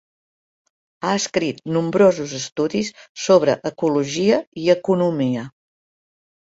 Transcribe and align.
Ha 1.03 1.11
escrit 1.17 1.59
nombrosos 1.75 2.35
estudis 2.39 2.91
sobre 3.27 3.59
ecologia 3.73 4.43
i 4.65 4.71
economia. 4.79 5.47